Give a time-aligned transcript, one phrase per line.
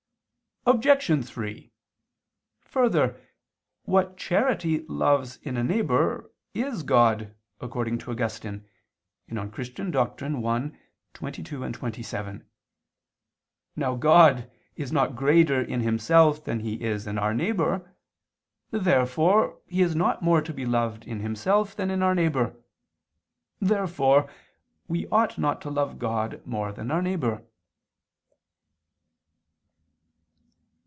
[0.63, 1.25] Obj.
[1.25, 1.71] 3:
[2.59, 3.19] Further,
[3.85, 8.67] what charity loves in a neighbor, is God, according to Augustine
[9.27, 9.51] (De Doctr.
[9.51, 10.45] Christ.
[10.45, 10.71] i,
[11.15, 12.45] 22, 27).
[13.75, 17.95] Now God is not greater in Himself than He is in our neighbor.
[18.69, 22.55] Therefore He is not more to be loved in Himself than in our neighbor.
[23.59, 24.29] Therefore
[24.87, 27.43] we ought not to love God more than our neighbor.